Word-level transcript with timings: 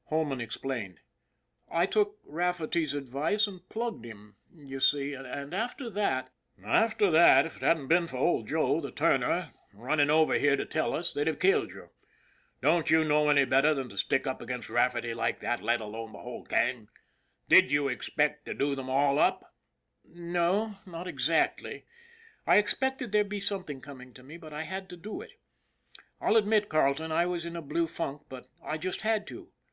"Holman 0.08 0.40
explained." 0.40 0.98
I 1.70 1.86
took 1.86 2.18
Rafferty's 2.24 2.94
advice 2.94 3.46
and 3.46 3.60
plugged 3.68 4.04
him, 4.04 4.34
you 4.52 4.80
see, 4.80 5.14
and 5.14 5.54
after 5.54 5.88
that 5.88 6.30
""After 6.84 7.12
that 7.12 7.46
if 7.46 7.58
it 7.58 7.62
hadn't 7.62 7.86
been 7.86 8.08
for 8.08 8.16
old 8.16 8.48
Joe, 8.48 8.80
the 8.80 8.90
turner, 8.90 9.52
running 9.72 10.10
over 10.10 10.34
here 10.34 10.56
to 10.56 10.66
tell 10.66 10.94
us, 10.94 11.12
they'd 11.12 11.28
have 11.28 11.38
killed 11.38 11.70
you. 11.70 11.90
Don't 12.60 12.90
you 12.90 13.04
know 13.04 13.28
any 13.28 13.44
better 13.44 13.72
than 13.72 13.88
to 13.88 13.96
stack 13.96 14.26
up 14.26 14.42
against 14.42 14.68
Rafferty 14.68 15.14
like 15.14 15.38
that, 15.38 15.62
let 15.62 15.80
alone 15.80 16.10
the 16.10 16.18
whole 16.18 16.42
gang? 16.42 16.88
Did 17.48 17.70
you 17.70 17.86
expect 17.86 18.46
to 18.46 18.52
do 18.54 18.74
them 18.74 18.90
all 18.90 19.20
up?"" 19.20 19.54
No, 20.32 20.74
not 20.86 21.06
exactly. 21.06 21.86
I 22.48 22.56
expected 22.56 23.12
there'd 23.12 23.28
be 23.28 23.38
something 23.38 23.80
coming 23.80 24.12
to 24.14 24.24
me, 24.24 24.38
but 24.38 24.52
I 24.52 24.62
had 24.62 24.88
to 24.88 24.96
do 24.96 25.20
it. 25.20 25.34
I'll 26.20 26.34
admit, 26.34 26.68
Carleton, 26.68 27.12
I 27.12 27.26
was 27.26 27.46
in 27.46 27.54
a 27.54 27.62
blue 27.62 27.86
funk, 27.86 28.22
but 28.28 28.48
I 28.60 28.76
just 28.76 29.02
had 29.02 29.24
to. 29.28 29.52